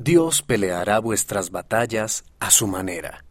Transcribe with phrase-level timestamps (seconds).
[0.00, 3.24] Dios peleará vuestras batallas a su manera.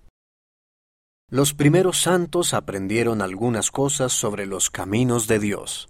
[1.32, 5.88] Los primeros santos aprendieron algunas cosas sobre los caminos de Dios.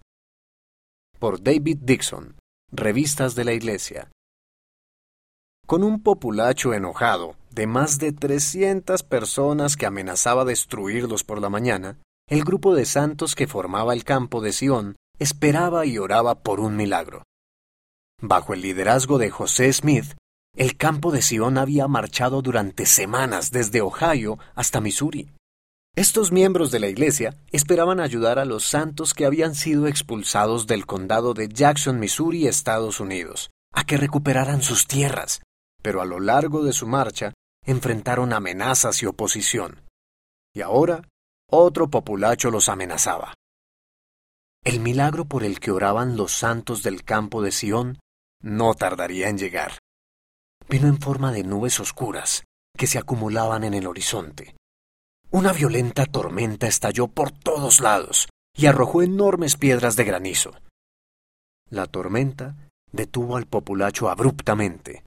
[1.17, 2.37] Por David Dixon,
[2.71, 4.11] Revistas de la Iglesia.
[5.65, 11.97] Con un populacho enojado de más de 300 personas que amenazaba destruirlos por la mañana,
[12.29, 16.75] el grupo de santos que formaba el campo de Sión esperaba y oraba por un
[16.75, 17.23] milagro.
[18.21, 20.15] Bajo el liderazgo de José Smith,
[20.57, 25.29] el campo de Sion había marchado durante semanas desde Ohio hasta Missouri.
[25.95, 30.87] Estos miembros de la iglesia esperaban ayudar a los santos que habían sido expulsados del
[30.87, 35.41] condado de Jackson, Missouri, Estados Unidos, a que recuperaran sus tierras,
[35.83, 39.83] pero a lo largo de su marcha enfrentaron amenazas y oposición.
[40.55, 41.07] Y ahora
[41.51, 43.35] otro populacho los amenazaba.
[44.63, 47.99] El milagro por el que oraban los santos del campo de Sion
[48.41, 49.77] no tardaría en llegar
[50.69, 52.43] vino en forma de nubes oscuras
[52.77, 54.55] que se acumulaban en el horizonte.
[55.31, 60.55] Una violenta tormenta estalló por todos lados y arrojó enormes piedras de granizo.
[61.69, 62.55] La tormenta
[62.91, 65.03] detuvo al populacho abruptamente.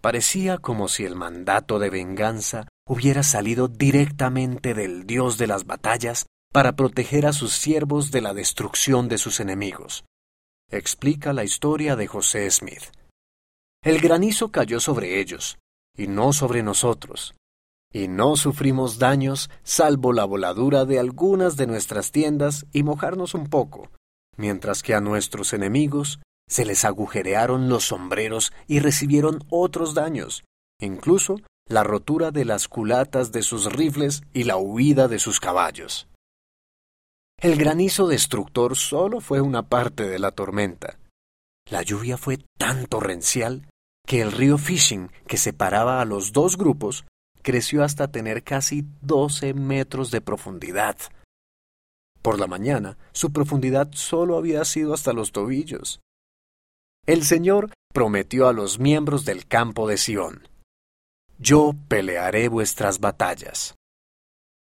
[0.00, 6.26] Parecía como si el mandato de venganza hubiera salido directamente del dios de las batallas
[6.52, 10.04] para proteger a sus siervos de la destrucción de sus enemigos.
[10.70, 12.84] Explica la historia de José Smith.
[13.86, 15.58] El granizo cayó sobre ellos,
[15.96, 17.36] y no sobre nosotros,
[17.92, 23.46] y no sufrimos daños salvo la voladura de algunas de nuestras tiendas y mojarnos un
[23.46, 23.92] poco,
[24.36, 30.42] mientras que a nuestros enemigos se les agujerearon los sombreros y recibieron otros daños,
[30.80, 31.36] incluso
[31.68, 36.08] la rotura de las culatas de sus rifles y la huida de sus caballos.
[37.38, 40.98] El granizo destructor solo fue una parte de la tormenta.
[41.70, 43.68] La lluvia fue tan torrencial
[44.06, 47.04] que el río Fishing, que separaba a los dos grupos,
[47.42, 50.96] creció hasta tener casi 12 metros de profundidad.
[52.22, 56.00] Por la mañana, su profundidad solo había sido hasta los tobillos.
[57.06, 60.48] El Señor prometió a los miembros del campo de Sión,
[61.38, 63.74] Yo pelearé vuestras batallas.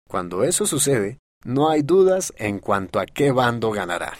[0.06, 4.18] Cuando eso sucede, no hay dudas en cuanto a qué bando ganará.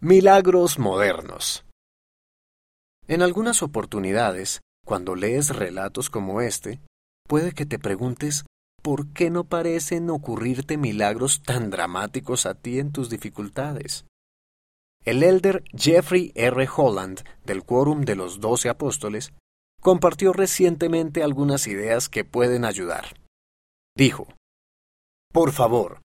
[0.00, 1.65] Milagros modernos.
[3.08, 6.80] En algunas oportunidades, cuando lees relatos como este,
[7.28, 8.44] puede que te preguntes
[8.82, 14.04] ¿por qué no parecen ocurrirte milagros tan dramáticos a ti en tus dificultades?
[15.04, 16.68] El elder Jeffrey R.
[16.76, 19.32] Holland, del Quórum de los Doce Apóstoles,
[19.80, 23.16] compartió recientemente algunas ideas que pueden ayudar.
[23.96, 24.26] Dijo,
[25.32, 26.00] Por favor,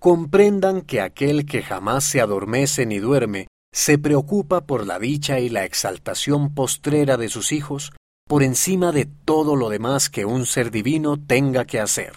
[0.00, 3.46] comprendan que aquel que jamás se adormece ni duerme
[3.76, 7.92] se preocupa por la dicha y la exaltación postrera de sus hijos
[8.26, 12.14] por encima de todo lo demás que un ser divino tenga que hacer.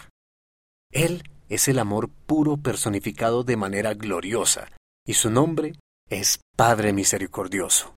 [0.89, 4.71] Él es el amor puro personificado de manera gloriosa,
[5.05, 5.73] y su nombre
[6.09, 7.93] es Padre Misericordioso.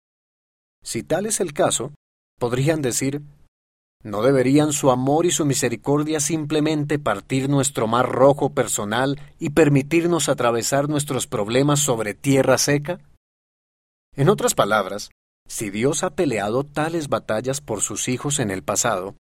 [0.82, 1.92] Si tal es el caso,
[2.40, 3.22] podrían decir,
[4.02, 10.28] ¿no deberían su amor y su misericordia simplemente partir nuestro mar rojo personal y permitirnos
[10.28, 12.98] atravesar nuestros problemas sobre tierra seca?
[14.14, 15.10] En otras palabras,
[15.48, 19.16] si Dios ha peleado tales batallas por sus hijos en el pasado,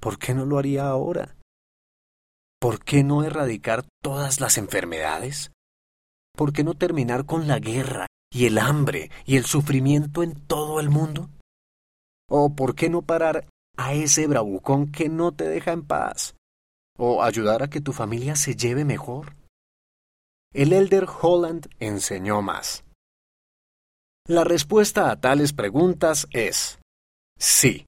[0.00, 1.36] ¿por qué no lo haría ahora?
[2.60, 5.52] ¿Por qué no erradicar todas las enfermedades?
[6.36, 10.80] ¿Por qué no terminar con la guerra y el hambre y el sufrimiento en todo
[10.80, 11.30] el mundo?
[12.28, 13.46] ¿O por qué no parar
[13.76, 16.34] a ese bravucón que no te deja en paz?
[16.98, 19.36] ¿O ayudar a que tu familia se lleve mejor?
[20.52, 22.84] El elder Holland enseñó más.
[24.26, 26.78] La respuesta a tales preguntas es
[27.38, 27.84] sí.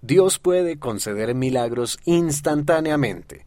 [0.00, 3.44] Dios puede conceder milagros instantáneamente,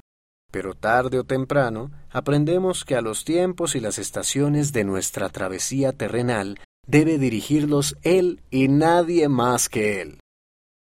[0.51, 5.93] pero tarde o temprano aprendemos que a los tiempos y las estaciones de nuestra travesía
[5.93, 10.19] terrenal debe dirigirlos Él y nadie más que Él.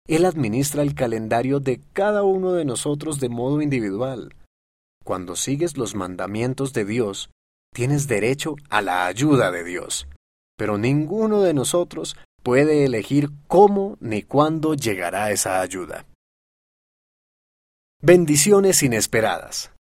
[0.08, 4.34] Él administra el calendario de cada uno de nosotros de modo individual.
[5.04, 7.30] Cuando sigues los mandamientos de Dios,
[7.72, 10.08] tienes derecho a la ayuda de Dios
[10.60, 16.04] pero ninguno de nosotros puede elegir cómo ni cuándo llegará esa ayuda.
[18.02, 19.72] Bendiciones inesperadas.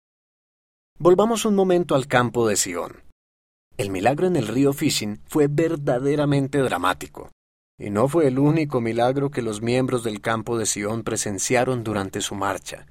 [0.97, 3.03] Volvamos un momento al campo de Sion.
[3.75, 7.29] El milagro en el río Fishing fue verdaderamente dramático,
[7.77, 12.21] y no fue el único milagro que los miembros del campo de Sion presenciaron durante
[12.21, 12.85] su marcha.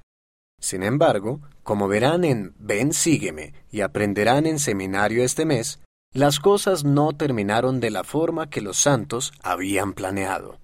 [0.60, 5.80] Sin embargo, como verán en Ven Sígueme y aprenderán en seminario este mes,
[6.14, 10.58] las cosas no terminaron de la forma que los santos habían planeado.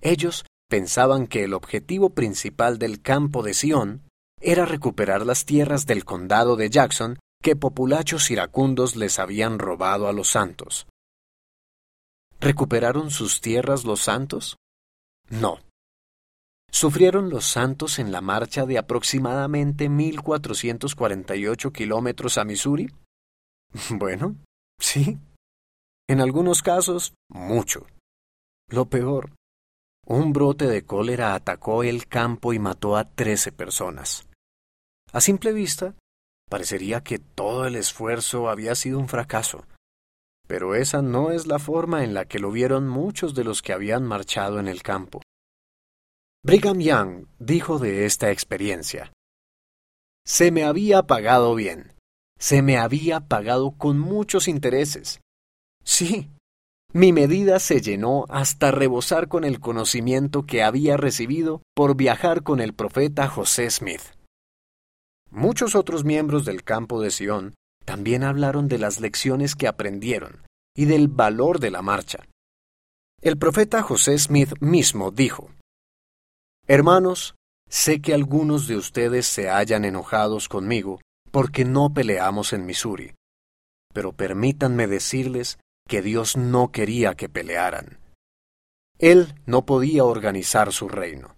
[0.00, 4.02] Ellos pensaban que el objetivo principal del campo de Sion
[4.40, 10.12] era recuperar las tierras del condado de Jackson que populachos iracundos les habían robado a
[10.12, 10.86] los santos.
[12.40, 14.56] ¿Recuperaron sus tierras los santos?
[15.28, 15.58] No.
[16.70, 22.90] ¿Sufrieron los santos en la marcha de aproximadamente 1448 kilómetros a Missouri?
[23.90, 24.36] Bueno,
[24.80, 25.18] sí.
[26.08, 27.86] En algunos casos, mucho.
[28.70, 29.32] Lo peor,
[30.10, 34.26] un brote de cólera atacó el campo y mató a trece personas.
[35.12, 35.94] A simple vista,
[36.48, 39.66] parecería que todo el esfuerzo había sido un fracaso,
[40.46, 43.74] pero esa no es la forma en la que lo vieron muchos de los que
[43.74, 45.20] habían marchado en el campo.
[46.42, 49.12] Brigham Young dijo de esta experiencia,
[50.24, 51.92] Se me había pagado bien,
[52.38, 55.20] se me había pagado con muchos intereses.
[55.84, 56.30] Sí,
[56.92, 62.60] mi medida se llenó hasta rebosar con el conocimiento que había recibido por viajar con
[62.60, 64.02] el profeta José Smith.
[65.30, 67.54] Muchos otros miembros del campo de Sion
[67.84, 70.42] también hablaron de las lecciones que aprendieron
[70.74, 72.24] y del valor de la marcha.
[73.20, 75.50] El profeta José Smith mismo dijo,
[76.66, 77.34] Hermanos,
[77.68, 81.00] sé que algunos de ustedes se hayan enojados conmigo
[81.38, 83.14] porque no peleamos en Missouri,
[83.94, 88.00] pero permítanme decirles que Dios no quería que pelearan.
[88.98, 91.36] Él no podía organizar su reino,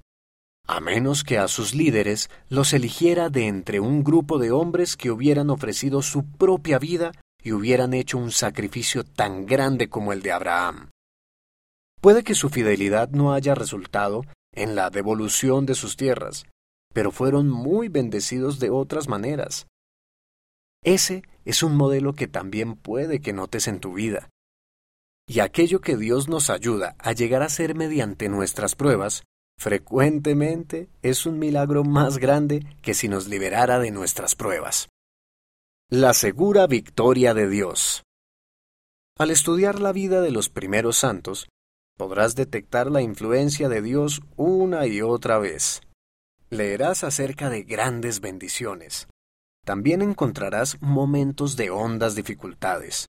[0.67, 5.11] a menos que a sus líderes los eligiera de entre un grupo de hombres que
[5.11, 7.13] hubieran ofrecido su propia vida
[7.43, 10.89] y hubieran hecho un sacrificio tan grande como el de Abraham.
[12.01, 14.23] Puede que su fidelidad no haya resultado
[14.55, 16.47] en la devolución de sus tierras,
[16.95, 19.67] pero fueron muy bendecidos de otras maneras.
[20.83, 24.31] Ese es un modelo que también puede que notes en tu vida.
[25.27, 29.23] Y aquello que Dios nos ayuda a llegar a ser mediante nuestras pruebas,
[29.59, 34.89] frecuentemente es un milagro más grande que si nos liberara de nuestras pruebas.
[35.91, 38.05] La segura victoria de Dios.
[39.19, 41.49] Al estudiar la vida de los primeros santos,
[41.99, 45.83] podrás detectar la influencia de Dios una y otra vez.
[46.49, 49.07] Leerás acerca de grandes bendiciones.
[49.65, 53.07] También encontrarás momentos de hondas dificultades.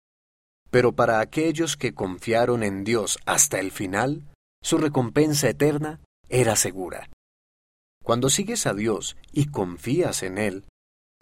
[0.71, 4.25] Pero para aquellos que confiaron en Dios hasta el final,
[4.63, 7.09] su recompensa eterna era segura.
[8.03, 10.65] Cuando sigues a Dios y confías en Él,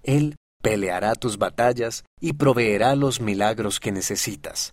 [0.02, 4.72] Él peleará tus batallas y proveerá los milagros que necesitas.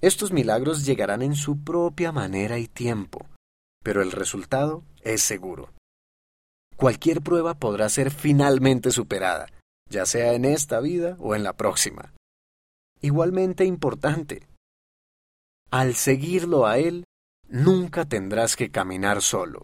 [0.00, 3.26] Estos milagros llegarán en su propia manera y tiempo,
[3.82, 5.70] pero el resultado es seguro.
[6.76, 9.46] Cualquier prueba podrá ser finalmente superada,
[9.90, 12.12] ya sea en esta vida o en la próxima
[13.00, 14.46] igualmente importante.
[15.70, 17.04] Al seguirlo a Él,
[17.48, 19.60] nunca tendrás que caminar solo.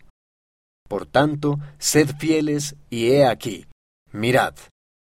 [0.89, 3.67] Por tanto, sed fieles y he aquí,
[4.13, 4.55] mirad,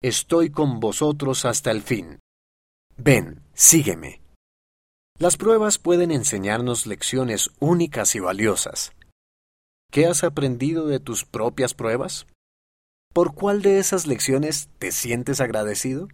[0.01, 2.19] estoy con vosotros hasta el fin.
[2.97, 4.21] Ven, sígueme.
[5.17, 8.93] Las pruebas pueden enseñarnos lecciones únicas y valiosas.
[9.91, 12.25] ¿Qué has aprendido de tus propias pruebas?
[13.13, 16.07] ¿Por cuál de esas lecciones te sientes agradecido?